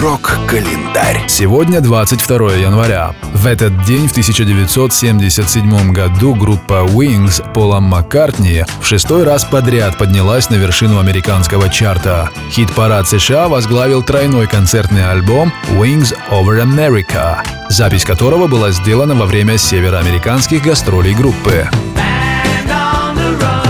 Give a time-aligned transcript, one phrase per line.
[0.00, 1.24] Рок-календарь.
[1.26, 3.16] Сегодня 22 января.
[3.34, 10.50] В этот день в 1977 году группа Wings Пола Маккартни в шестой раз подряд поднялась
[10.50, 12.30] на вершину американского чарта.
[12.52, 19.58] Хит-парад США возглавил тройной концертный альбом Wings Over America, запись которого была сделана во время
[19.58, 21.68] североамериканских гастролей группы.
[21.96, 23.67] Band on the run.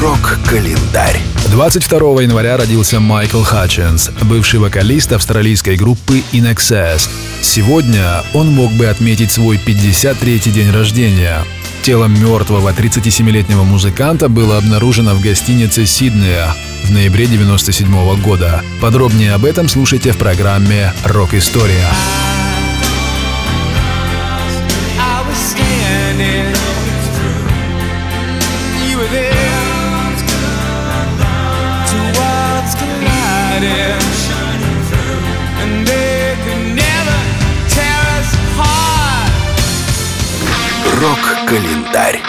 [0.00, 1.20] Рок-календарь.
[1.50, 7.06] 22 января родился Майкл Хатчинс, бывший вокалист австралийской группы In Excess.
[7.42, 11.44] Сегодня он мог бы отметить свой 53-й день рождения.
[11.82, 18.62] Тело мертвого 37-летнего музыканта было обнаружено в гостинице Сиднея в ноябре 97 года.
[18.80, 21.88] Подробнее об этом слушайте в программе «Рок-история».
[41.50, 42.22] Рок-календарь.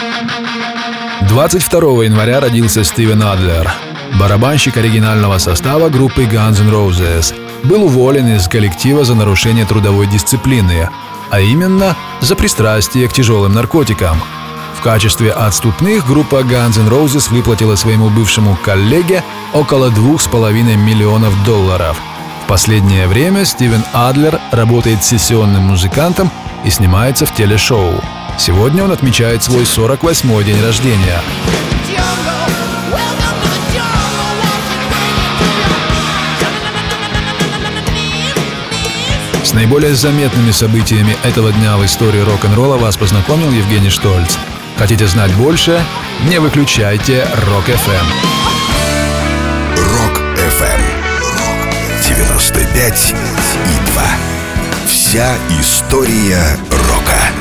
[1.27, 3.71] 22 января родился Стивен Адлер,
[4.19, 7.35] барабанщик оригинального состава группы Guns N' Roses.
[7.63, 10.89] Был уволен из коллектива за нарушение трудовой дисциплины,
[11.29, 14.19] а именно за пристрастие к тяжелым наркотикам.
[14.75, 21.95] В качестве отступных группа Guns N' Roses выплатила своему бывшему коллеге около 2,5 миллионов долларов.
[22.43, 26.31] В последнее время Стивен Адлер работает сессионным музыкантом
[26.65, 28.01] и снимается в телешоу.
[28.41, 31.21] Сегодня он отмечает свой 48-й день рождения.
[39.43, 44.39] С наиболее заметными событиями этого дня в истории рок-н-ролла вас познакомил Евгений Штольц.
[44.79, 45.79] Хотите знать больше?
[46.27, 48.07] Не выключайте Rock FM.
[49.77, 50.81] Rock FM.
[52.07, 54.03] 95 и 2.
[54.87, 56.57] Вся история
[56.89, 57.40] рока.